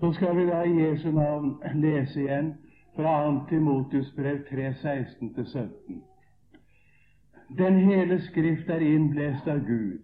[0.00, 2.54] Så skal vi da i Jesu navn lese igjen
[2.96, 3.40] fra 2.
[3.48, 6.00] Timotius brev 3, 16-17.
[7.58, 9.98] Den hele Skrift er innblest av Gud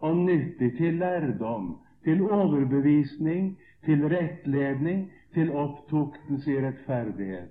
[0.00, 7.50] og nyttig til lærdom, til overbevisning, til rettledning, til opptuktens i rettferdighet,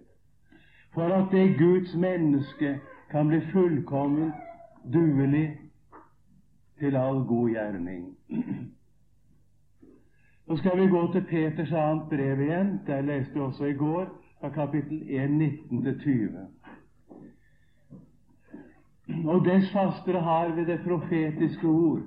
[0.94, 2.80] for at det Guds menneske
[3.12, 4.34] kan bli fullkomment
[4.94, 5.58] duelig
[6.80, 8.16] til all god gjerning.
[10.50, 12.80] Så skal vi gå til Peters annet brev igjen.
[12.88, 14.06] Der leste vi også i går,
[14.40, 16.38] fra kapittel 1, 19-20.
[19.30, 22.02] Og dess fastere har vi det profetiske ord,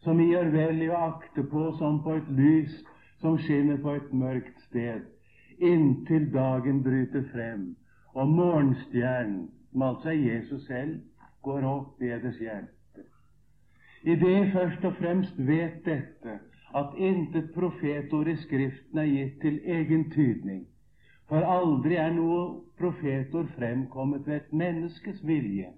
[0.00, 2.72] som vi gjør vel i å akte på som på et lys
[3.20, 5.04] som skinner på et mørkt sted,
[5.60, 7.76] inntil dagen bryter frem,
[8.14, 10.96] og morgenstjernen, som altså er Jesus selv,
[11.42, 13.04] går opp i eders hjerte.
[14.04, 16.40] I det først og fremst vet dette,
[16.74, 20.64] at intet profetord i Skriften er gitt til egen tydning,
[21.28, 22.40] for aldri er noe
[22.78, 25.70] profetord fremkommet ved et menneskes vilje,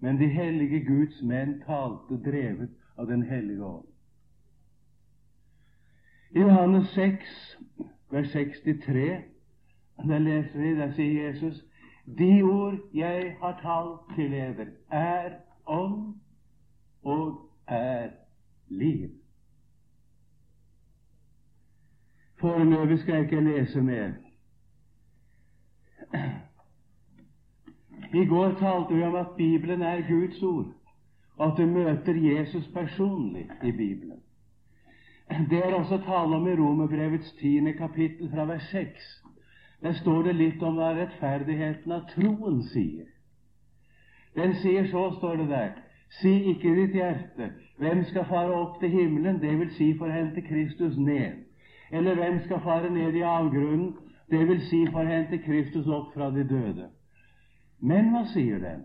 [0.00, 3.84] men de hellige Guds menn talte drevet av Den hellige ånd.
[6.30, 7.58] I Johannes 6,
[8.10, 9.22] vers 63,
[10.08, 11.64] der leser vi, der sier Jesus
[12.18, 16.14] De ord jeg har talt til eder, er ånd
[17.02, 18.10] og er
[18.68, 19.10] liv.
[22.40, 24.10] Foreløpig skal jeg ikke lese mer.
[28.14, 30.72] I går talte vi om at Bibelen er Guds ord,
[31.36, 34.20] og at du møter Jesus personlig i Bibelen.
[35.50, 39.24] Det er også tale om i Romerbrevets tiende kapittel fra vers 6.
[39.82, 43.08] Der står det litt om hva rettferdigheten av troen sier.
[44.36, 45.72] Den sier så, står det der,
[46.20, 50.08] si ikke i ditt hjerte, hvem skal fare opp til himmelen, det vil si for
[50.08, 51.42] å hente Kristus ned,
[51.90, 53.94] eller hvem skal fare ned i avgrunnen,
[54.28, 56.88] vil si for å hente Kristus opp fra de døde.
[57.80, 58.82] Men hva sier den?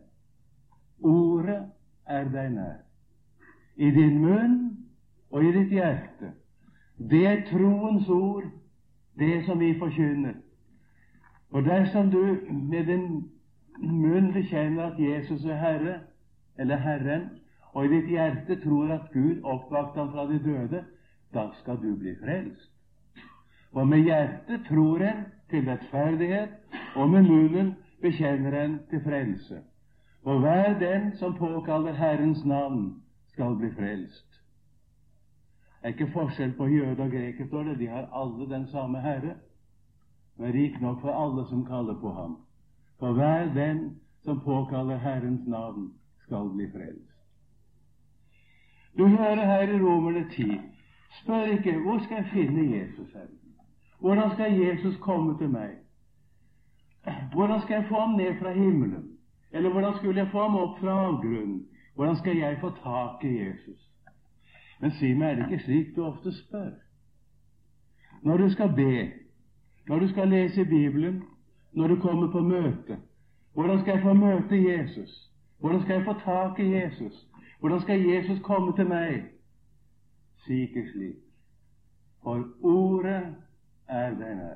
[1.02, 1.64] Ordet
[2.06, 2.78] er deg nær,
[3.76, 4.58] i din munn
[5.32, 6.34] og i ditt hjerte.
[7.10, 8.46] Det er troens ord,
[9.18, 10.36] det som vi forkynner.
[11.52, 13.08] Og dersom du med din
[13.82, 16.00] munn bekjenner at Jesus er Herre,
[16.58, 17.30] eller Herren,
[17.74, 20.84] og i ditt hjerte tror at Gud oppvakte ham fra de døde,
[21.34, 22.71] da skal du bli frelst.
[23.74, 26.50] For med hjertet tror en til rettferdighet,
[26.96, 29.62] og med munnen bekjenner en til frelse.
[30.24, 34.28] Og hver den som påkaller Herrens navn, skal bli frelst.
[35.82, 37.80] Det er ikke forskjell på jøde og greker, står det.
[37.80, 39.36] De har alle den samme Herre,
[40.38, 42.38] men rik nok for alle som kaller på ham.
[43.00, 45.94] For hver den som påkaller Herrens navn,
[46.26, 47.18] skal bli frelst.
[48.98, 50.60] Du hører her i Romerne 10.
[51.22, 53.41] Spør ikke hvor skal jeg finne Jesus her?
[54.02, 55.70] Hvordan skal Jesus komme til meg?
[57.34, 59.18] Hvordan skal jeg få ham ned fra himmelen?
[59.52, 61.68] Eller hvordan skulle jeg få ham opp fra avgrunnen?
[61.96, 63.92] Hvordan skal jeg få tak i Jesus?
[64.80, 66.72] Men si meg, er det ikke slik du ofte spør?
[68.24, 69.12] Når du skal be,
[69.88, 71.24] når du skal lese Bibelen,
[71.72, 72.98] når du kommer på møte
[73.54, 75.32] Hvordan skal jeg få møte Jesus?
[75.60, 77.28] Hvordan skal jeg få tak i Jesus?
[77.60, 79.24] Hvordan skal Jesus komme til meg?
[80.46, 81.16] Si ikke slik.
[82.24, 83.36] For ordet
[83.92, 84.56] er den her.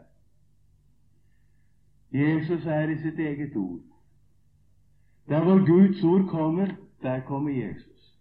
[2.11, 3.79] Jesus er i sitt eget ord.
[5.29, 6.67] Der hvor Guds ord kommer,
[7.01, 8.19] der kommer Jesus.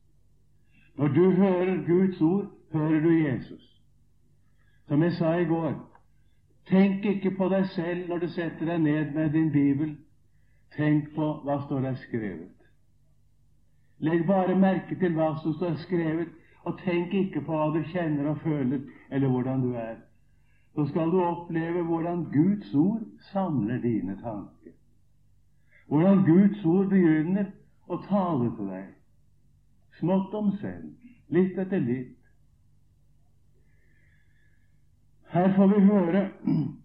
[0.97, 3.83] Når du hører Guds ord, hører du Jesus.
[4.89, 6.01] Som jeg sa i går,
[6.67, 9.97] tenk ikke på deg selv når du setter deg ned med din bibel.
[10.77, 12.51] Tenk på hva står der skrevet.
[13.99, 16.29] Legg bare merke til hva som står skrevet,
[16.65, 19.97] og tenk ikke på hva du kjenner og føler, eller hvordan du er
[20.75, 23.03] så skal du oppleve hvordan Guds ord
[23.33, 24.73] samler dine tanker.
[25.87, 27.53] Hvordan Guds ord begynner
[27.87, 28.89] å tale til deg,
[30.01, 30.91] smått om selv,
[31.31, 32.17] litt etter litt.
[35.35, 36.25] Her får vi høre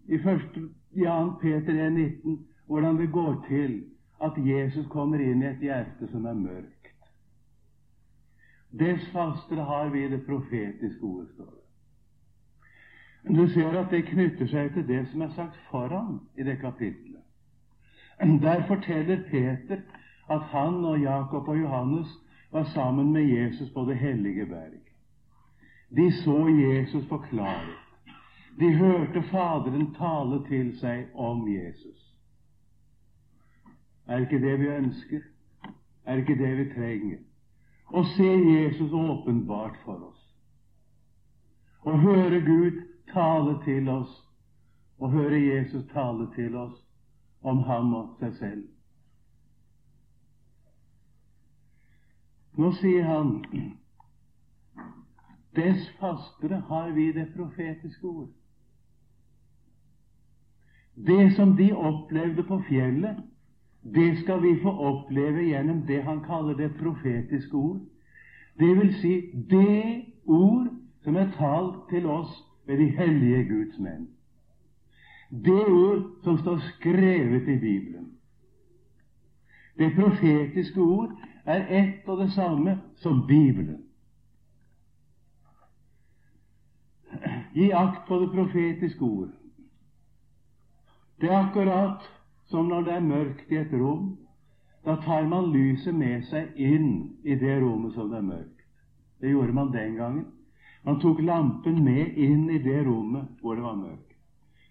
[0.10, 0.60] i 1.
[0.98, 2.38] Jan Peter 1,19
[2.70, 3.84] hvordan det går til
[4.22, 6.92] at Jesus kommer inn i et hjerte som er mørkt.
[8.70, 11.59] Dess fastere har vi det profetiske ordet, står.
[13.28, 17.24] Du ser at det knytter seg til det som er sagt foran i det kapitlet.
[18.20, 19.82] Der forteller Peter
[20.30, 22.08] at han og Jakob og Johannes
[22.52, 24.80] var sammen med Jesus på det hellige berg.
[25.96, 27.76] De så Jesus forklare.
[28.60, 32.16] De hørte Faderen tale til seg om Jesus.
[34.08, 35.20] Er ikke det vi ønsker?
[36.06, 37.18] Er ikke det vi trenger?
[37.94, 40.24] Å se Jesus åpenbart for oss.
[41.86, 42.82] Å høre Gud
[43.14, 44.12] tale til oss
[45.00, 46.76] og høre Jesus tale til oss
[47.42, 48.66] om ham og seg selv.
[52.60, 53.38] Nå sier han
[55.56, 58.30] dess fastere har vi det profetiske ord.
[60.96, 63.24] Det som de opplevde på fjellet,
[63.84, 67.80] det skal vi få oppleve gjennom det han kaller det profetiske ord.
[68.60, 70.68] Det vil si det ord
[71.04, 72.34] som er talt til oss
[72.70, 74.10] ved de hellige Guds menn.
[75.30, 78.12] Det ord som står skrevet i Bibelen.
[79.78, 83.82] Det profetiske ord er ett og det samme som Bibelen.
[87.54, 89.34] Gi akt på det profetiske ord.
[91.22, 92.06] Det er akkurat
[92.46, 94.18] som når det er mørkt i et rom.
[94.86, 98.62] Da tar man lyset med seg inn i det rommet som det er mørkt.
[99.22, 100.26] Det gjorde man den gangen.
[100.86, 104.14] Man tok lampen med inn i det rommet hvor det var mørkt.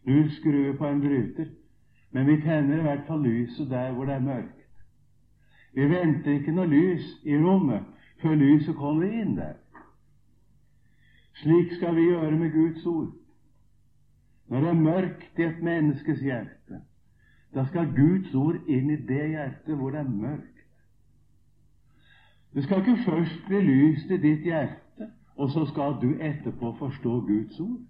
[0.08, 1.50] Nå skrur vi på en bryter,
[2.10, 4.55] men vi tenner i hvert fall lyset der hvor det er mørkt.
[5.76, 7.84] Vi venter ikke noe lys i rommet
[8.22, 9.58] før lyset kommer inn der.
[11.43, 13.12] Slik skal vi gjøre med Guds ord.
[14.49, 16.81] Når det er mørkt i et menneskes hjerte,
[17.55, 20.64] da skal Guds ord inn i det hjertet hvor det er mørkt.
[22.55, 24.88] Det skal ikke først bli lyst i ditt hjerte,
[25.38, 27.81] og så skal du etterpå forstå Guds ord.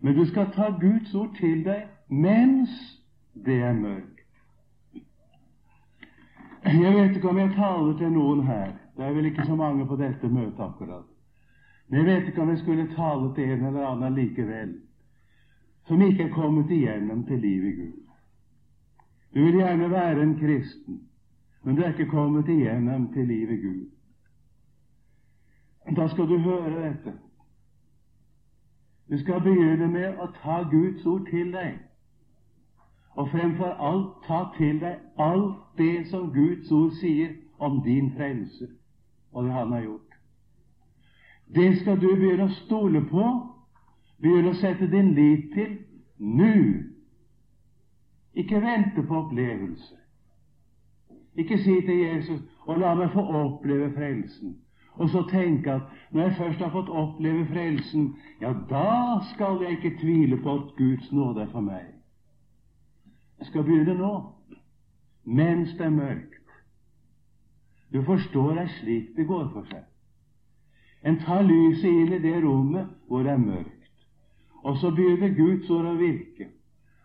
[0.00, 2.70] Men du skal ta Guds ord til deg mens
[3.46, 4.22] det er mørkt.
[6.64, 8.72] Jeg vet ikke om jeg taler til noen her.
[8.96, 11.08] Det er vel ikke så mange på dette møtet akkurat.
[11.88, 14.74] Men jeg vet ikke om jeg skulle tale til en eller annen likevel,
[15.86, 18.00] som ikke er kommet igjennom til livet i Gud.
[19.34, 21.00] Du vil gjerne være en kristen,
[21.64, 23.93] men du er ikke kommet igjennom til livet i Gud.
[25.96, 27.12] Da skal du høre dette.
[29.10, 31.76] Du skal begynne med å ta Guds ord til deg,
[33.14, 38.68] og fremfor alt ta til deg alt det som Guds ord sier om din frelse
[39.32, 40.16] og det Han har gjort.
[41.54, 43.28] Det skal du begynne å stole på,
[44.22, 45.76] begynne å sette din lit til
[46.18, 46.54] nå
[48.34, 50.00] ikke vente på opplevelser.
[51.34, 54.56] Ikke si til Jesus og la meg få oppleve frelsen,
[54.94, 59.70] og så tenke at når jeg først har fått oppleve frelsen, ja, da skal jeg
[59.70, 61.88] ikke tvile på at Guds nåde er for meg.
[63.38, 64.12] Jeg skal begynne nå,
[65.24, 66.52] mens det er mørkt.
[67.92, 69.82] Du forstår det er slik det går for seg.
[71.04, 73.90] En tar lyset inn i det rommet hvor det er mørkt,
[74.62, 76.48] og så begynner Guds ord å virke.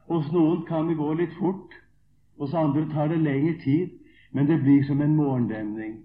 [0.07, 1.73] Hos noen kan det gå litt fort,
[2.39, 3.97] hos andre tar det lengre tid,
[4.31, 5.97] men det blir som en morgendemning.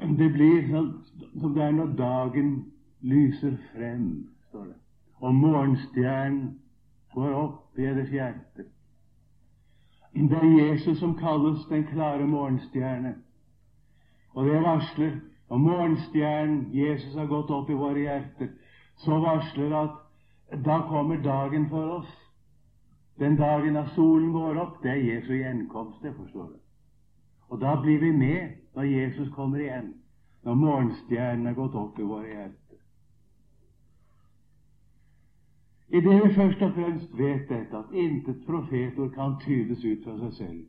[0.00, 0.68] Det blir
[1.40, 2.50] som det er når dagen
[3.00, 4.76] lyser frem, står det,
[5.20, 6.58] og morgenstjernen
[7.14, 8.66] går opp i deres hjerte.
[10.14, 13.14] Det er Jesus som kalles den klare morgenstjerne,
[14.34, 15.18] og det varsler
[15.48, 18.54] om morgenstjernen Jesus har gått opp i våre hjerter,
[19.02, 22.14] så varsler at da kommer dagen for oss.
[23.18, 26.58] Den dagen da solen går opp, det er Jesu gjenkomst, det forstår du.
[27.48, 29.94] Og da blir vi med når Jesus kommer igjen,
[30.44, 32.80] når morgenstjernen er gått opp i våre hjerter.
[35.88, 40.18] I det vi først og fremst vet dette, at intet profetord kan tydes ut fra
[40.18, 40.66] seg selv.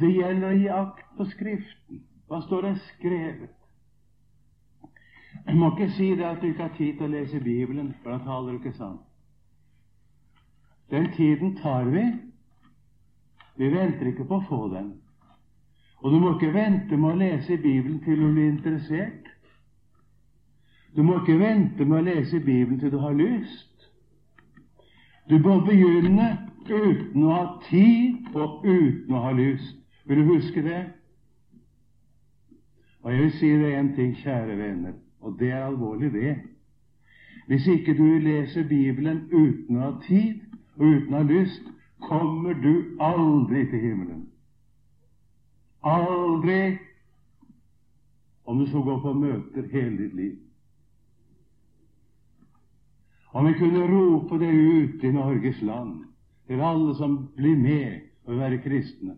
[0.00, 2.00] Det gjelder å gi akt på Skriften.
[2.28, 3.52] Hva står det skrevet?
[5.46, 8.14] Jeg må ikke si det at du ikke har tid til å lese Bibelen, for
[8.14, 9.02] da taler du ikke sant.
[10.90, 12.04] Den tiden tar vi.
[13.56, 14.92] Vi venter ikke på å få den.
[16.02, 19.30] Og du må ikke vente med å lese Bibelen til du blir interessert.
[20.96, 23.88] Du må ikke vente med å lese Bibelen til du har lyst.
[25.30, 26.28] Du må begynne
[26.68, 29.78] uten å ha tid og uten å ha lyst.
[30.04, 30.82] Vil du huske det?
[33.04, 34.98] Og jeg vil si deg en ting, kjære venner.
[35.24, 36.34] Og det er alvorlig, det.
[37.48, 40.40] Hvis ikke du leser Bibelen uten å ha tid
[40.76, 41.66] og uten å ha lyst,
[42.08, 44.22] kommer du aldri til himmelen.
[45.84, 46.78] Aldri,
[48.44, 50.38] om du så går på møter hele ditt liv.
[53.34, 56.04] Om vi kunne rope det ut i Norges land,
[56.46, 59.16] til alle som blir med å være kristne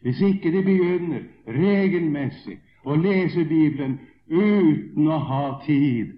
[0.00, 6.12] Hvis ikke de begynner regelmessig å lese Bibelen uten å ha tid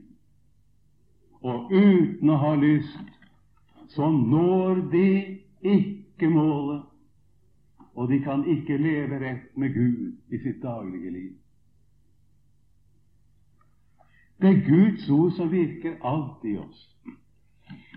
[1.47, 3.13] og uten å ha lyst,
[3.95, 5.11] så når de
[5.75, 6.83] ikke målet,
[7.95, 11.35] og de kan ikke leve rett med Gud i sitt daglige liv.
[14.41, 16.83] Det er Guds ord som virker alt i oss.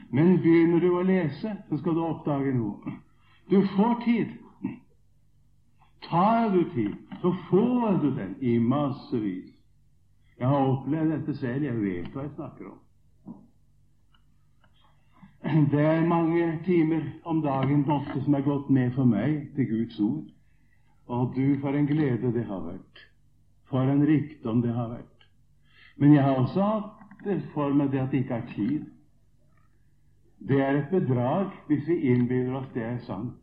[0.10, 2.94] Men begynner du å lese, så skal du oppdage noe.
[3.52, 4.32] Du får tid.
[6.10, 9.52] Tar du tid, så får du den i massevis.
[10.40, 11.66] Jeg har opplevd dette selv.
[11.68, 12.78] Jeg vet hva jeg snakker om.
[15.43, 20.00] Det er mange timer om dagen ofte som er gått med for meg til Guds
[20.00, 20.25] ord.
[21.08, 23.03] Og du, for en glede det har vært.
[23.72, 25.27] For en rikdom det har vært.
[25.98, 28.84] Men jeg har også hatt det for meg det at det ikke er tid.
[30.50, 33.39] Det er et bedrag hvis vi innbiller oss det er sant.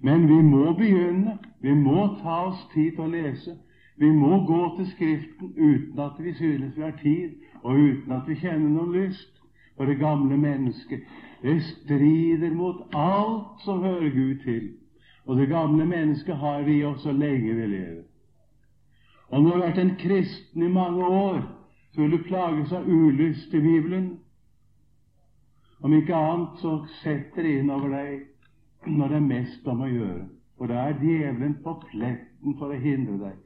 [0.00, 1.36] Men vi må begynne.
[1.60, 3.58] Vi må ta oss tid til å lese.
[4.00, 8.28] Vi må gå til Skriften uten at vi synes vi har tid, og uten at
[8.28, 9.41] vi kjenner noen lyst.
[9.76, 11.00] For det gamle mennesket,
[11.42, 14.70] det strider mot alt som hører Gud til.
[15.26, 18.02] Og det gamle mennesket har vi oss så lenge vi lever.
[19.32, 21.40] Om du har vært en kristen i mange år,
[21.94, 24.10] så vil du plages av ulyst i Bibelen.
[25.82, 29.90] Om ikke annet, så setter det inn over deg når det er mest om å
[29.90, 30.26] gjøre.
[30.58, 33.38] For da er djevelen på pletten for å hindre deg.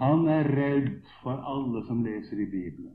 [0.00, 0.88] Han er redd
[1.22, 2.94] for alle som leser i Bibelen.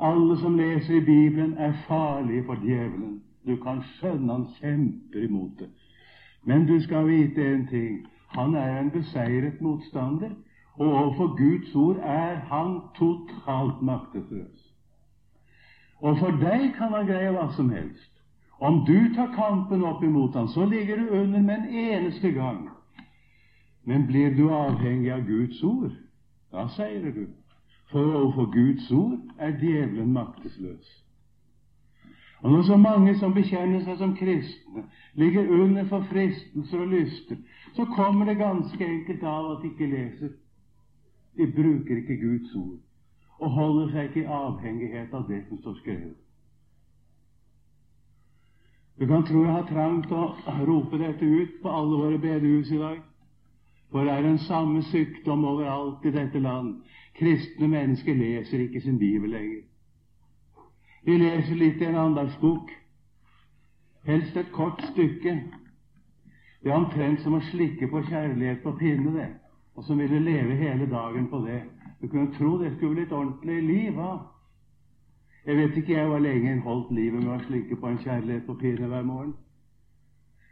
[0.00, 3.22] Alle som leser i Bibelen, er farlige for djevelen.
[3.46, 5.68] Du kan skjønne han kjemper imot det.
[6.44, 8.06] Men du skal vite en ting.
[8.28, 10.30] Han er en beseiret motstander,
[10.74, 14.74] og overfor Guds ord er han totalt maktesløs.
[16.00, 18.12] Og for deg kan han greie hva som helst.
[18.60, 22.68] Om du tar kampen opp imot ham, så ligger du under med en eneste gang.
[23.84, 25.92] Men blir du avhengig av Guds ord,
[26.52, 27.26] da seirer du.
[27.90, 31.04] For overfor Guds ord er djevelen maktesløs.
[32.40, 37.40] Og når så mange som bekjenner seg som kristne, ligger under for fristelser og lyster,
[37.74, 40.36] så kommer det ganske enkelt av at de ikke leser
[41.38, 42.78] de bruker ikke Guds ord
[43.38, 46.16] og holder seg ikke i avhengighet av det som står skrevet.
[48.98, 50.24] Du kan tro jeg har trangt å
[50.66, 52.98] rope dette ut på alle våre bedehus i dag.
[53.92, 56.80] For det er den samme sykdom overalt i dette land.
[57.18, 59.64] Kristne mennesker leser ikke sin bibel lenger.
[61.06, 62.70] De leser litt i en andagsbok,
[64.06, 65.34] helst et kort stykke.
[66.62, 69.28] Det er omtrent som å slikke på kjærlighet på pinne, det
[69.78, 71.62] og som ville leve hele dagen på det.
[72.02, 74.24] Du kunne tro det skulle bli et ordentlig liv av.
[75.46, 78.46] Jeg vet ikke jeg hvor lenge en holdt livet med å slikke på en kjærlighet
[78.46, 79.36] på pinne hver morgen.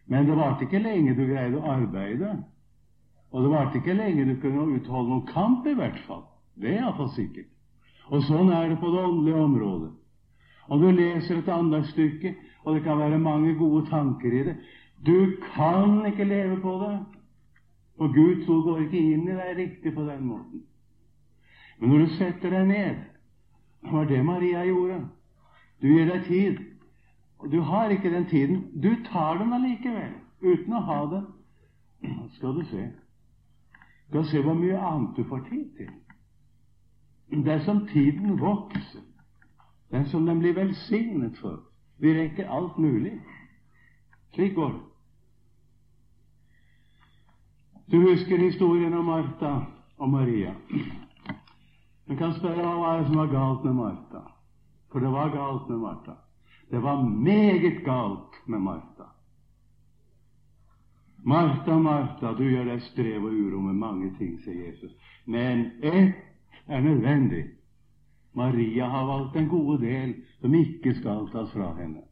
[0.07, 2.37] Men det varte ikke lenge du greide å arbeide.
[3.35, 6.23] Og det varte ikke lenge du kunne utholde noen kamp, i hvert fall.
[6.57, 7.51] Det er iallfall sikkert.
[8.07, 9.91] Og sånn er det på det åndelige området.
[10.69, 12.35] Om du leser et andagsstykke,
[12.65, 14.57] og det kan være mange gode tanker i det
[15.07, 16.99] Du kan ikke leve på det.
[17.99, 20.63] Og Guds ord går ikke inn i deg riktig på den måten.
[21.79, 22.97] Men når du setter deg ned
[23.83, 25.01] Det var det Maria gjorde.
[25.83, 26.59] Du gir deg tid.
[27.39, 28.65] Og du har ikke den tiden.
[28.83, 31.27] Du tar den allikevel, uten å ha den.
[32.35, 32.89] Skal du se.
[34.09, 35.93] Skal se hvor mye annet du får tid til.
[37.31, 39.03] Det er som tiden vokser.
[39.91, 41.61] Det er som den blir velsignet for.
[41.99, 43.21] Vi rekker alt mulig.
[44.35, 44.83] Slik går det.
[47.93, 49.61] Du husker historien om Martha
[49.99, 50.55] og Maria.
[52.09, 54.23] Du kan spørre hva var det som var galt med Martha.
[54.93, 56.17] For det var galt med Martha.
[56.71, 59.05] Det var meget galt med Martha.
[61.27, 64.93] Martha, Martha, du gjør deg strev og uro med mange ting, sier Jesus.
[65.27, 66.26] Men ett
[66.69, 67.45] er nødvendig.
[68.33, 72.03] Maria har valgt den gode del som ikke skal tas fra henne.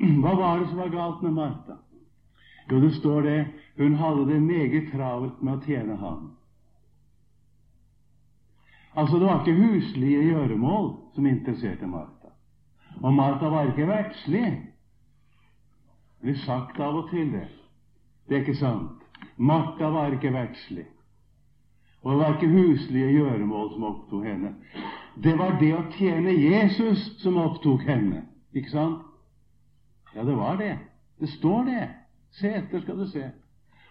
[0.22, 1.76] Hva var det som var galt med Martha?
[2.70, 3.46] Jo, det står det
[3.76, 6.26] hun hadde det meget travelt med å tjene ham.
[8.94, 12.32] Altså, det var ikke huslige gjøremål som interesserte Martha.
[13.00, 14.46] Og Martha var ikke verdslig.
[16.20, 17.46] Det blir sagt av og til, det.
[18.28, 19.06] Det er ikke sant.
[19.36, 20.86] Martha var ikke verdslig.
[22.02, 24.54] Og det var ikke huslige gjøremål som opptok henne.
[25.22, 28.24] Det var det å tjene Jesus som opptok henne.
[28.56, 29.02] Ikke sant?
[30.14, 30.78] Ja, det var det.
[31.20, 31.88] Det står det.
[32.40, 33.26] Se etter, skal du se.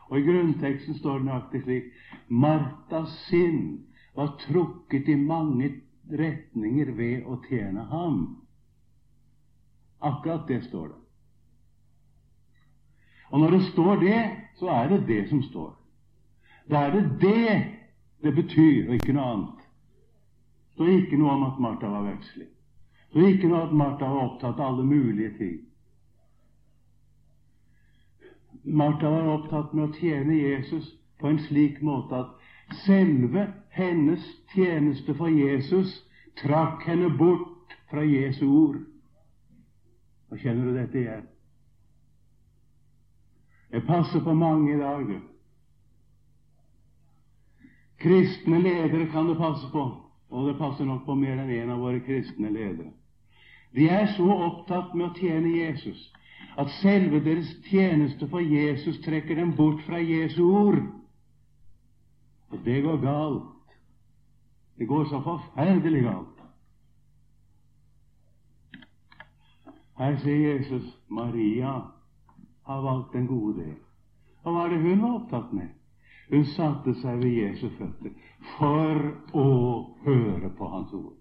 [0.09, 1.91] Og i grunnteksten står det nøyaktig slik
[2.27, 3.85] Martas sinn
[4.17, 5.69] var trukket i mange
[6.09, 8.23] retninger ved å tjene ham.
[10.01, 10.99] Akkurat det står det.
[13.29, 14.21] Og når det står det,
[14.57, 15.75] så er det det som står.
[16.69, 17.78] Da er det det
[18.21, 19.65] det betyr, ikke noe annet.
[20.77, 22.47] Det er ikke noe om at Martha var vekslig.
[23.13, 25.57] Det er ikke noe at Martha var opptatt av alle mulige ting.
[28.63, 34.23] Martha var opptatt med å tjene Jesus på en slik måte at selve hennes
[34.53, 35.95] tjeneste for Jesus
[36.39, 38.79] trakk henne bort fra Jesu ord.
[40.29, 41.27] Og kjenner du dette igjen?
[43.71, 45.11] Det passer på mange i dag.
[47.99, 49.83] Kristne ledere kan det passe på,
[50.29, 52.93] og det passer nok på mer enn én en av våre kristne ledere.
[53.75, 56.07] De er så opptatt med å tjene Jesus
[56.59, 60.81] at selve deres tjeneste for Jesus trekker dem bort fra Jesu ord.
[62.49, 63.75] Og det går galt.
[64.79, 66.35] Det går så forferdelig galt.
[69.99, 71.73] Her sier Jesus Maria
[72.63, 73.75] har valgt en god del.
[74.43, 75.73] Og hva er det hun var opptatt med?
[76.29, 78.11] Hun satte seg ved Jesu føtter
[78.57, 78.99] for
[79.33, 79.45] å
[80.05, 81.15] høre på Hans ord.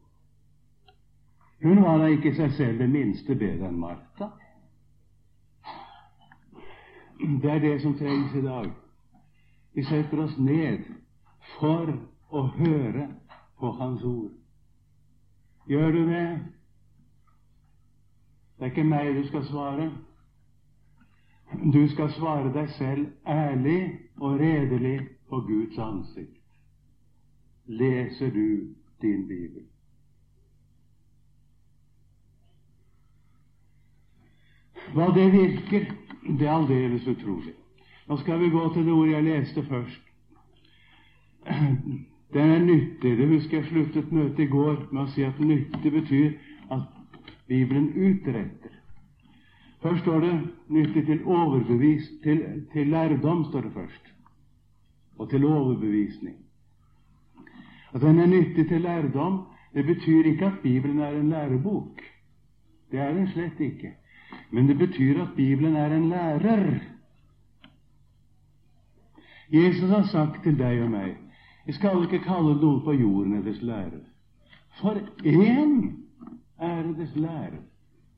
[1.62, 4.28] Hun var da ikke seg selv det minste bedre enn Martha.
[7.18, 8.68] Det er det som trengs i dag.
[9.74, 10.84] Vi setter oss ned
[11.56, 11.90] for
[12.30, 13.08] å høre
[13.58, 14.36] på Hans ord.
[15.68, 16.28] Gjør du det?
[18.58, 19.90] Det er ikke meg du skal svare.
[21.52, 26.36] Du skal svare deg selv ærlig og redelig på Guds ansikt.
[27.66, 29.64] Leser du din bibel?
[34.92, 35.90] Hva det virker,
[36.38, 37.54] det er aldeles utrolig.
[38.08, 40.02] Nå skal vi gå til det ordet jeg leste først.
[42.32, 43.18] Den er nyttig.
[43.18, 46.32] Det husker jeg sluttet møtet i går med å si at nyttig betyr
[46.72, 46.88] at
[47.48, 48.77] Bibelen utretter.
[49.82, 54.14] Først står det nyttig til overbevis, til, til lærdom, står det først,
[55.18, 56.36] og til overbevisning.
[57.94, 62.00] At den er nyttig til lærdom, det betyr ikke at Bibelen er en lærebok.
[62.90, 63.92] Det er den slett ikke.
[64.50, 66.78] Men det betyr at Bibelen er en lærer.
[69.52, 71.16] Jesus har sagt til deg og meg
[71.68, 74.00] jeg skal ikke kalle noen på jorden deres lærer.
[74.80, 75.74] For én
[76.58, 77.58] er deres lærer,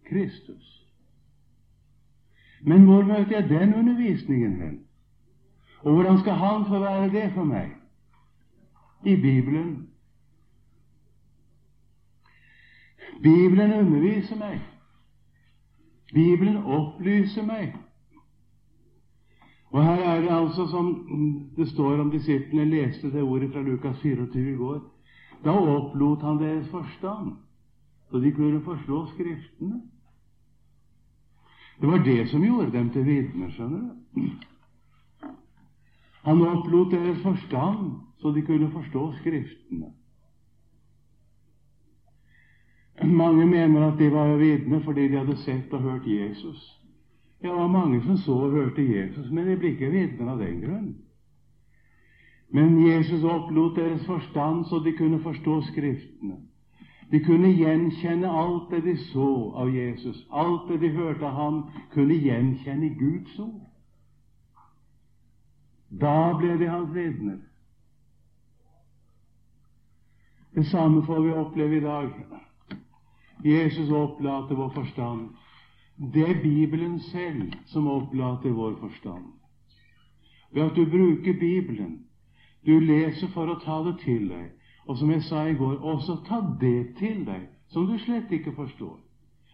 [0.06, 0.79] Kristus.
[2.62, 4.80] Men hvor møter jeg den undervisningen hen?
[5.82, 7.70] Og hvordan skal han få være det for meg?
[9.04, 9.88] I Bibelen.
[13.22, 14.60] Bibelen underviser meg.
[16.12, 17.74] Bibelen opplyser meg.
[19.70, 20.88] Og her er det altså som
[21.56, 24.80] det står om disiplene leste det ordet fra Lukas 24 i går.
[25.44, 27.32] Da opplot han deres forstand,
[28.10, 29.82] så de kunne forstå Skriftene.
[31.80, 34.26] Det var det som gjorde dem til vitner, skjønner du.
[36.22, 39.92] Han opplot deres forstand, så de kunne forstå Skriftene.
[43.04, 46.80] Mange mener at de var vitner fordi de hadde sett og hørt Jesus.
[47.42, 50.42] Ja, det var mange som så og hørte Jesus, men de ble ikke vitner av
[50.42, 50.90] den grunn.
[52.52, 56.36] Men Jesus opplot deres forstand, så de kunne forstå Skriftene.
[57.10, 61.62] De kunne gjenkjenne alt det de så av Jesus, alt det de hørte av ham,
[61.94, 63.66] kunne gjenkjenne Guds ord.
[65.90, 67.40] Da ble de hans vitner.
[70.54, 72.14] Det samme får vi oppleve i dag.
[73.44, 75.28] Jesus opplater vår forstand.
[76.14, 79.24] Det er Bibelen selv som opplater vår forstand.
[80.52, 82.06] Ved at du bruker Bibelen,
[82.66, 84.50] du leser for å ta det til deg,
[84.90, 88.50] og som jeg sa i går, også ta det til deg som du slett ikke
[88.56, 88.96] forstår.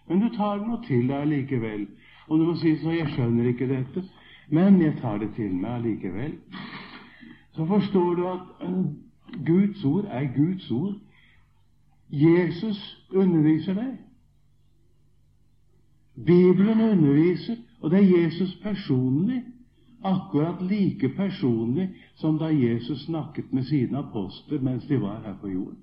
[0.08, 1.82] Men du tar nå til deg allikevel.
[2.28, 4.04] Og du må si så 'Jeg skjønner ikke dette',
[4.48, 6.32] men jeg tar det til meg allikevel.
[7.52, 8.84] Så forstår du at uh,
[9.46, 10.94] Guds ord er Guds ord.
[12.10, 13.92] Jesus underviser deg.
[16.26, 19.44] Bibelen underviser, og det er Jesus personlig
[20.06, 25.48] akkurat like personlig som da Jesus snakket med sine apostler mens de var her på
[25.48, 25.78] jorden.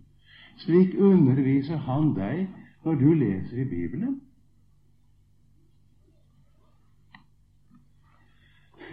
[0.58, 2.48] Slik underviser han deg
[2.84, 4.22] når du leser i Bibelen.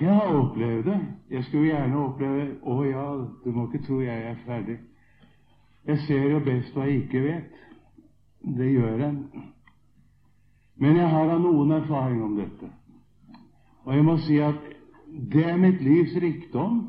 [0.00, 1.00] Jeg har opplevd det.
[1.30, 3.06] Jeg skulle gjerne oppleve Å ja,
[3.44, 4.78] du må ikke tro jeg er ferdig.
[5.86, 7.58] Jeg ser jo best hva jeg ikke vet.
[8.56, 9.18] Det gjør en.
[10.80, 12.70] Men jeg har da noen erfaring om dette.
[13.84, 14.60] Og jeg må si at
[15.10, 16.82] det er mitt livs rikdom.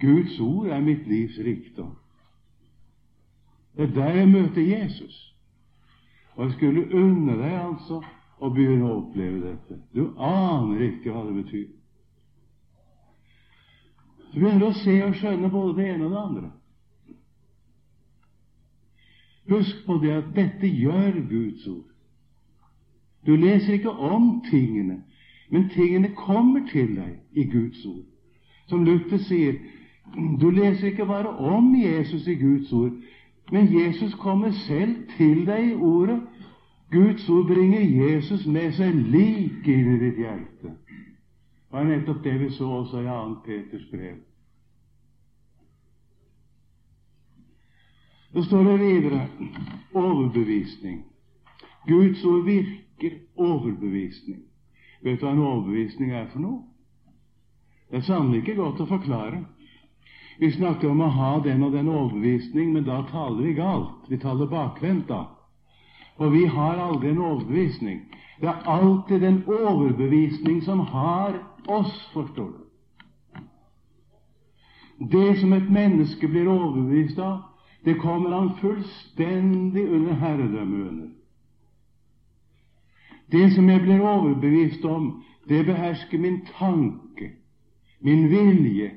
[0.00, 1.94] Guds ord er mitt livs rikdom.
[3.76, 5.34] Det er der jeg møter Jesus.
[6.36, 8.02] Og jeg skulle unne deg altså
[8.38, 9.78] å begynne å oppleve dette.
[9.96, 11.66] Du aner ikke hva det betyr.
[14.26, 16.52] Så begynner du å se og skjønne både det ene og det andre.
[19.48, 21.92] Husk på det at dette gjør Guds ord.
[23.26, 25.00] Du leser ikke om tingene,
[25.50, 28.04] men tingene kommer til deg i Guds ord.
[28.68, 29.58] Som Luther sier,
[30.40, 32.92] Du leser ikke bare om Jesus i Guds ord,
[33.52, 36.20] men Jesus kommer selv til deg i ordet.
[36.90, 40.70] Guds ord bringer Jesus med seg like inn i ditt hjerte.
[40.70, 43.34] Det var nettopp det vi så også i 2.
[43.46, 44.16] Peters brev.
[48.32, 49.28] Så står det videre
[49.94, 51.04] overbevisning.
[51.86, 54.42] Guds ord virker overbevisning.
[55.02, 56.62] Vet du hva en overbevisning er for noe?
[57.90, 59.44] Det er sannelig ikke godt å forklare.
[60.38, 64.08] Vi snakker om å ha den og den overbevisning, men da taler vi galt.
[64.10, 65.22] Vi taler bakvendt da.
[66.16, 68.02] Og vi har aldri en overbevisning.
[68.40, 72.62] Det er alltid en overbevisning som har oss, forstår du.
[75.12, 77.42] Det som et menneske blir overbevist av,
[77.84, 81.08] det kommer han fullstendig under herredømme under.
[83.32, 87.30] Det som jeg blir overbevist om, det behersker min tanke,
[88.00, 88.90] min vilje,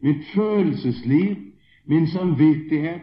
[0.00, 1.36] mitt følelsesliv,
[1.84, 3.00] min samvittighet,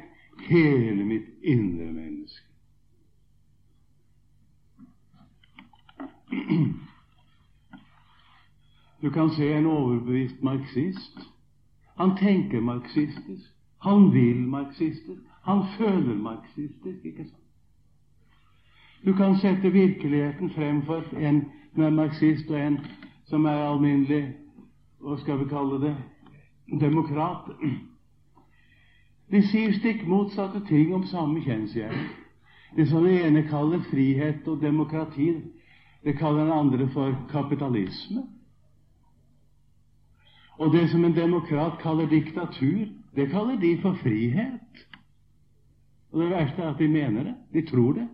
[0.50, 2.46] hele mitt indre menneske.
[9.02, 11.20] Du kan se en overbevist marxist.
[11.98, 13.52] Han tenker marxistisk,
[13.82, 17.06] han vil marxistisk, han føler marxistisk.
[17.06, 17.45] ikke sant?
[19.06, 22.80] Du kan sette virkeligheten frem for en som er marxist, og en
[23.30, 24.22] som er alminnelig
[25.00, 25.92] hva skal vi kalle det
[26.82, 27.52] demokrat.
[29.30, 32.10] De sier stikk motsatte ting om samme kjensgjerning.
[32.76, 35.30] Det som den ene kaller frihet og demokrati,
[36.04, 38.26] det kaller den andre for kapitalisme.
[40.58, 44.86] Og det som en demokrat kaller diktatur, det kaller de for frihet.
[46.12, 47.36] Og det verste er at de mener det.
[47.54, 48.08] De tror det.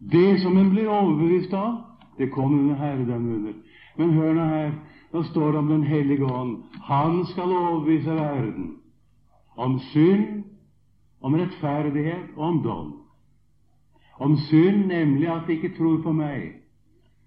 [0.00, 1.76] Det som en blir overbevist av,
[2.18, 3.52] det kommer under herredømme under.
[3.96, 4.70] Men hør nå her,
[5.12, 6.56] nå står det om Den hellige ånd.
[6.88, 8.76] Han skal overbevise verden
[9.56, 10.44] om synd,
[11.20, 12.92] om rettferdighet og om dom.
[14.20, 16.52] Om synd, nemlig at de ikke tror på meg.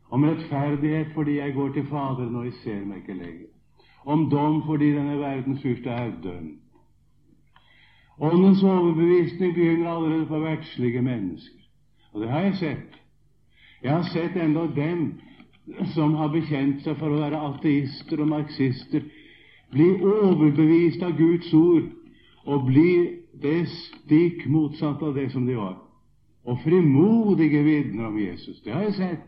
[0.09, 3.49] Om rettferdighet fordi jeg går til Faderen og jeg ser meg ikke lenger.
[4.05, 6.59] Om dom fordi denne verdens første er dømt.
[8.21, 11.62] Åndens overbevisning begynner allerede for verdslige mennesker.
[12.13, 12.99] Og det har jeg sett.
[13.83, 15.13] Jeg har sett enda dem
[15.93, 19.03] som har bekjent seg for å være ateister og marxister,
[19.73, 21.89] bli overbevist av Guds ord
[22.45, 25.79] og bli det stikk motsatt av det som de var.
[26.43, 28.61] Og frimodige vitner om Jesus.
[28.61, 29.27] Det har jeg sett.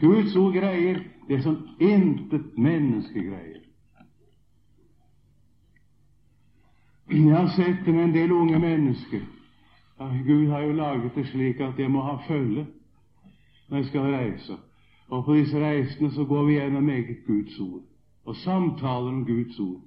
[0.00, 3.62] Guds ord greier det som intet menneske greier.
[7.10, 9.26] Jeg har sett det med en del unge mennesker.
[9.98, 12.66] Gud har jo laget det slik at jeg må ha følge
[13.68, 14.56] når jeg skal reise.
[15.08, 17.82] Og på disse reisene så går vi gjennom eget Guds ord
[18.24, 19.80] og samtaler om Guds ord.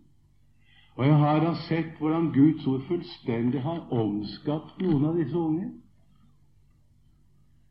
[0.95, 5.69] Og jeg har da sett hvordan Guds ord fullstendig har omskapt noen av disse unge.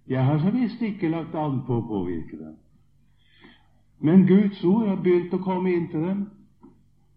[0.09, 2.55] Jeg har så visst ikke lagt an på å påvirke dem.
[4.01, 6.24] Men Guds ord har begynt å komme inn til dem,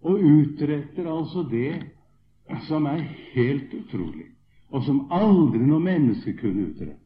[0.02, 1.78] og utretter altså det
[2.68, 3.04] som er
[3.36, 4.31] helt utrolig,
[4.72, 6.98] og som aldri noe menneske kunne utrette.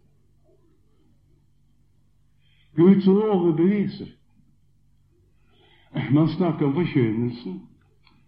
[2.76, 4.08] Guds ord overbeviser.
[6.12, 7.62] Man snakker om forkynnelsen.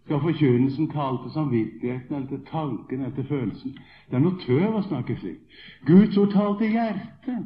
[0.04, 3.74] Skal forkynnelsen tale til samvittigheten eller til tanken eller til følelsen?
[4.10, 5.58] Det er noe tøv å snakke slik.
[5.86, 7.42] Guds ord taler til hjertet,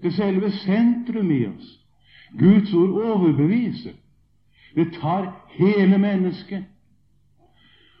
[0.00, 1.68] til selve sentrum i oss.
[2.38, 3.92] Guds ord overbeviser.
[4.74, 6.64] Det tar hele mennesket.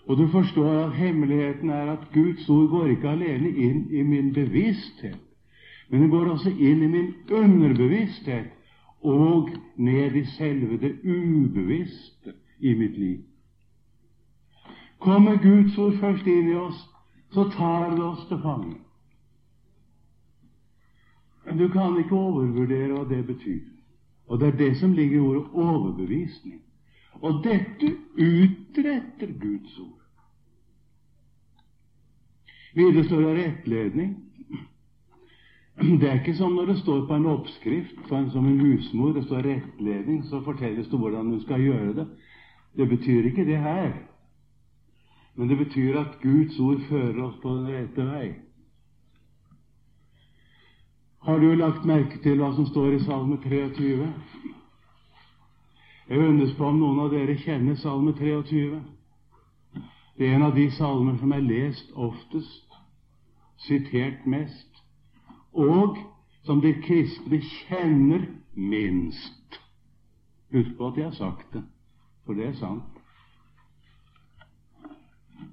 [0.06, 4.32] Og du forstår at hemmeligheten er at Guds ord går ikke alene inn i min
[4.34, 5.18] bevissthet,
[5.90, 8.52] men det går også inn i min underbevissthet
[9.02, 13.18] og ned i selve det ubevisste i mitt liv.
[14.98, 16.78] Kommer Guds ord først inn i oss,
[17.34, 18.76] så tar det oss til fange.
[21.46, 23.60] Men du kan ikke overvurdere hva det betyr.
[24.26, 26.62] Og det er det som ligger i ordet overbevisning.
[27.22, 29.95] Og dette utretter Guds ord.
[32.76, 34.16] Videre står det rettledning.
[35.76, 39.24] Det er ikke som når det står på en oppskrift en, som en husmor, det
[39.24, 42.06] står rettledning, så fortelles det hvordan hun skal gjøre det.
[42.76, 43.92] Det betyr ikke det her.
[45.36, 48.28] Men det betyr at Guds ord fører oss på den rette vei.
[51.24, 54.10] Har du lagt merke til hva som står i Salme 23?
[56.08, 58.82] Jeg undres på om noen av dere kjenner Salme 23.
[60.18, 62.65] Det er en av de salmer som er lest oftest,
[63.66, 64.82] sitert mest
[65.56, 65.98] og
[66.46, 69.60] som de kristne kjenner minst.
[70.52, 71.62] Husk på at jeg har sagt det.
[72.26, 73.00] For det er sant.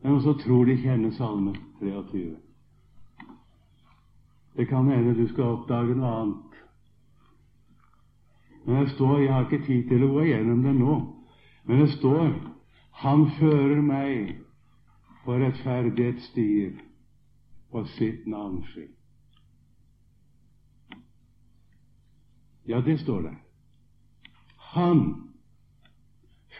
[0.04, 2.36] Men også tror de kjenner Salme 23.
[4.58, 6.60] Det kan hende du skal oppdage noe annet.
[8.66, 10.96] Men det står Jeg har ikke tid til å gå igjennom det nå.
[11.66, 12.34] Men det står
[13.04, 14.36] Han fører meg
[15.26, 16.93] på rettferdighetsstier
[17.74, 19.00] for sitt navnskilt.
[22.66, 23.36] Ja, det står der.
[24.58, 25.00] Han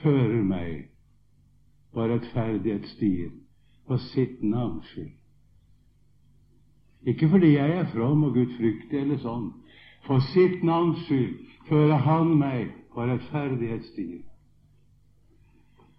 [0.02, 0.90] fører meg
[1.94, 3.38] på rettferdighetsstien
[3.88, 5.14] på sitt navns skyld.
[7.06, 9.50] Ikke fordi jeg er from og gudfryktig eller sånn.
[10.08, 14.24] For sitt navns skyld fører Han meg på rettferdighetsstier.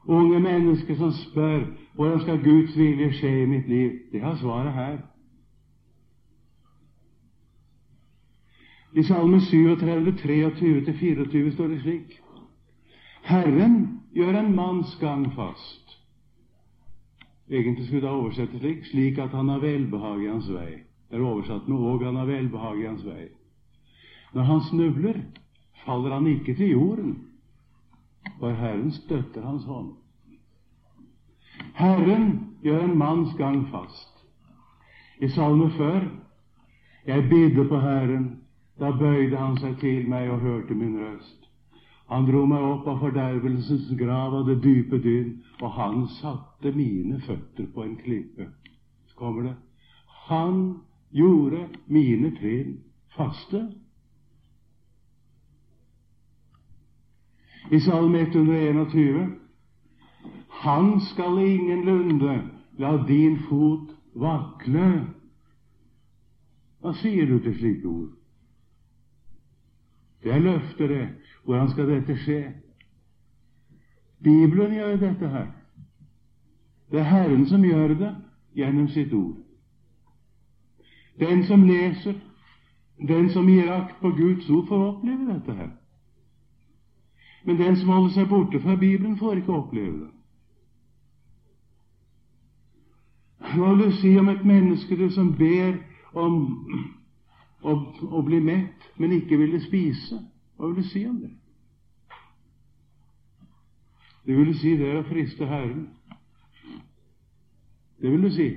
[0.07, 1.64] Unge mennesker som spør
[1.95, 4.99] hvordan skal Guds vilje skje i mitt liv, de har svaret her.
[8.95, 12.21] I Salme 37, 23-24 står det slik
[13.25, 15.97] Herren gjør en manns gang fast.
[17.51, 20.85] Egentlig skulle det oversettes slik slik at han har velbehag i hans vei.
[21.11, 23.29] Det er oversatt med 'og han har velbehag i hans vei'.
[24.35, 25.21] Når han snubler,
[25.87, 27.29] faller han ikke til jorden,
[28.38, 29.92] for Herren støtter hans hånd.
[31.75, 32.27] Herren
[32.62, 34.25] gjør en manns gang fast.
[35.20, 36.01] I salme før
[37.07, 38.40] Jeg bidde på Herren,
[38.81, 41.44] da bøyde Han seg til meg og hørte min røst.
[42.09, 47.20] Han dro meg opp av fordervelsens grav av det dype dyn, og han satte mine
[47.25, 48.49] føtter på en klippe.
[49.09, 49.55] Så kommer det
[50.29, 50.81] Han
[51.12, 52.79] gjorde mine trinn
[53.16, 53.66] faste.
[57.70, 59.38] I Salme 121
[60.48, 62.42] Han skal ingenlunde
[62.79, 65.07] la din fot vakle.
[66.81, 68.11] Hva sier du til slike ord?
[70.22, 71.09] Det er løfter, det.
[71.44, 72.40] Hvordan skal dette skje?
[74.24, 75.46] Bibelen gjør dette her.
[76.90, 78.14] Det er Herren som gjør det
[78.57, 79.37] gjennom sitt ord.
[81.20, 82.14] Den som leser,
[83.09, 85.70] den som gir akt på Guds ord, får oppleve dette her.
[87.44, 90.11] Men den som holder seg borte fra Bibelen, får ikke oppleve det.
[93.54, 95.76] Hva vil du si om et menneske som ber
[96.16, 96.38] om
[97.62, 97.74] å,
[98.11, 100.22] å bli mett, men ikke ville spise?
[100.57, 101.35] Hva vil du si om det?
[104.24, 105.88] Det vil du si det er å friste Herren.
[108.00, 108.48] Det vil du si.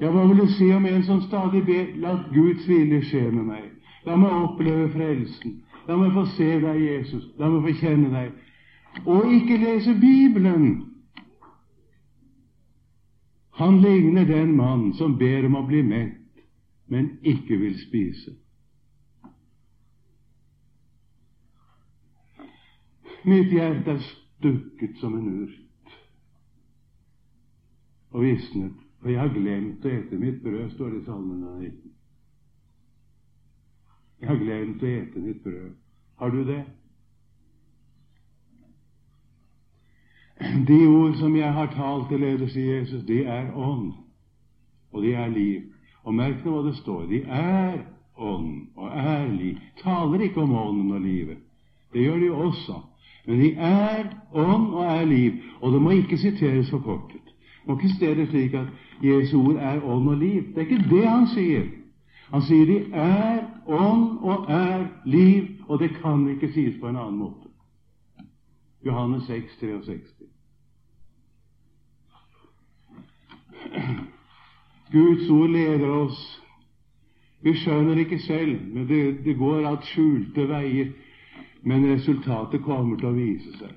[0.00, 3.48] Ja, hva vil du si om en som stadig ber La Guds vilje skje med
[3.50, 3.66] meg.
[4.06, 5.60] La meg oppleve frelsen.
[5.88, 7.24] La meg få se deg, Jesus.
[7.38, 8.32] La meg få kjenne deg.
[9.04, 10.68] Og ikke lese Bibelen.
[13.58, 16.40] Han ligner den mann som ber om å bli mett,
[16.90, 18.34] men ikke vil spise.
[23.24, 25.60] Mitt hjerte er stukket som en urt
[28.14, 31.94] og visnet, for jeg har glemt å ete mitt brød, står det i Salmen 19.
[34.24, 35.72] Jeg har glemt å ete mitt brød.
[36.16, 36.62] Har du det?
[40.68, 43.90] De ord som jeg har talt til dere, sier Jesus, de er ånd,
[44.96, 45.68] og de er liv.
[46.08, 47.04] Og merk nå hva det står.
[47.12, 47.76] De er
[48.16, 49.60] ånd og er liv.
[49.82, 51.44] Taler ikke om ånden og livet.
[51.92, 52.80] Det gjør de også.
[53.28, 57.28] Men de er ånd og er liv, og det må ikke siteres forkortet.
[57.28, 58.72] Det må ikke siteres slik at
[59.04, 60.48] Jesu ord er ånd og liv.
[60.54, 61.72] Det er ikke det han sier.
[62.34, 66.98] Han sier de er ånd og er liv, og det kan ikke sies på en
[66.98, 67.48] annen måte.
[68.84, 70.26] Johannes 6, 63.
[74.92, 76.20] Guds ord leder oss.
[77.44, 80.92] Vi skjønner ikke selv, men det, det går at skjulte veier
[81.64, 83.72] men resultatet kommer til å vise seg.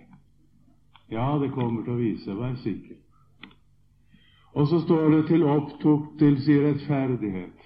[1.14, 2.98] Ja, det kommer til å vise seg, vær sikker.
[4.58, 7.57] Og så står det 'til opptukt til sin rettferdighet'.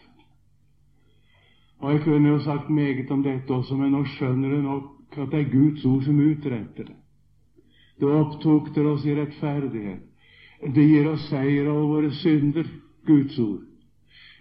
[1.82, 5.32] Og Jeg kunne jo sagt meget om dette også, men nå skjønner du nok at
[5.32, 6.98] det er Guds ord som utretter det.
[8.00, 10.04] Det opptukter oss i rettferdighet.
[10.76, 12.70] Det gir oss seier over våre synder,
[13.06, 13.64] Guds ord.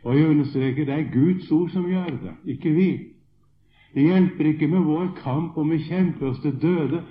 [0.04, 2.90] Og jeg understreker det er Guds ord som gjør det, ikke vi.
[3.94, 7.02] Det hjelper ikke med vår kamp om vi kjemper oss til døde.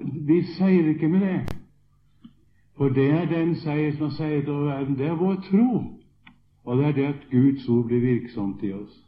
[0.00, 1.56] Vi seier ikke med det.
[2.76, 4.98] For det er den seier som har seiret over verden.
[4.98, 5.82] Det er vår tro.
[6.64, 9.05] Og det er det at Guds ord blir virksomt i oss.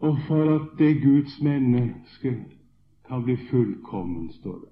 [0.00, 2.36] Og for at det Guds menneske
[3.08, 4.68] kan bli fullkommen, står det.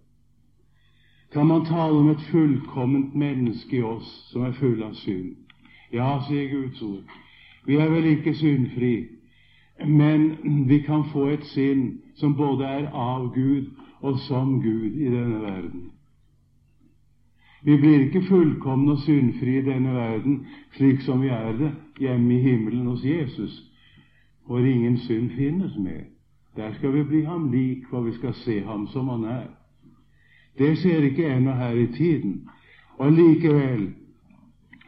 [1.33, 5.35] Kan man tale om et fullkomment menneske i oss som er full av synd?
[5.93, 7.05] Ja, sier Guds ord.
[7.67, 9.07] Vi er vel ikke syndfri,
[9.87, 10.37] Men
[10.69, 13.69] vi kan få et sinn som både er av Gud
[14.01, 15.91] og som Gud i denne verden.
[17.62, 22.35] Vi blir ikke fullkomne og syndfrie i denne verden slik som vi er det hjemme
[22.35, 23.68] i himmelen hos Jesus,
[24.49, 26.01] hvor ingen synd finnes med.
[26.57, 29.47] Der skal vi bli ham lik, for vi skal se ham som han er.
[30.59, 32.49] Det skjer ikke ennå her i tiden.
[32.99, 33.95] Og likevel,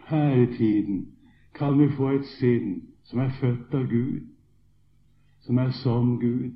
[0.06, 1.08] her i tiden,
[1.54, 4.20] kan vi få et sinn som er født av Gud,
[5.40, 6.50] som er som Gud.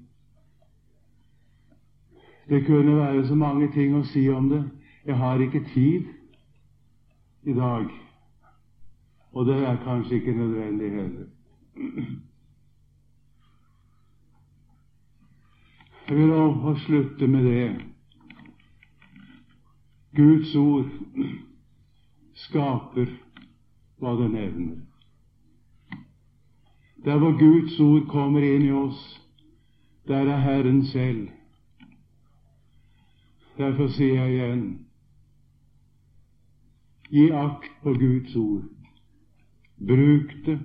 [2.48, 4.64] Det kunne være så mange ting å si om det.
[5.04, 6.08] Jeg har ikke tid
[7.42, 7.86] i dag,
[9.32, 11.26] og det er kanskje ikke nødvendig heller.
[16.08, 17.84] Jeg vil også slutte med det.
[20.16, 20.90] Guds ord
[22.34, 23.06] skaper
[23.98, 24.76] hva det nevner.
[27.04, 29.00] Der hvor Guds ord kommer inn i oss,
[30.08, 31.28] der er Herren selv.
[33.58, 34.64] Derfor sier jeg igjen
[37.10, 38.68] gi akt på Guds ord.
[39.78, 40.58] Bruk det,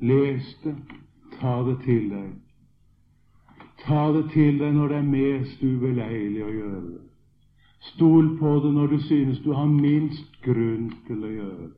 [0.00, 0.76] les det,
[1.40, 2.47] ta det til deg.
[3.84, 7.02] Ta det til deg når det er mest ubeleilig å gjøre det.
[7.92, 11.76] Stol på det når du synes du har minst grunn til å gjøre det.